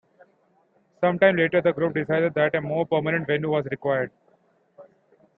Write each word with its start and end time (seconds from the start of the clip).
Some 0.99 1.19
time 1.19 1.35
later 1.35 1.61
the 1.61 1.73
group 1.73 1.93
decided 1.93 2.33
that 2.33 2.55
a 2.55 2.61
more 2.61 2.87
permanent 2.87 3.27
venue 3.27 3.51
was 3.51 3.65
required. 3.69 4.09